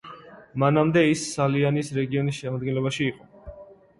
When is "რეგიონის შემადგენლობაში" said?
1.99-3.07